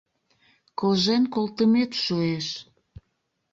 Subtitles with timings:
[0.79, 2.47] Кожен колтымет шуэш.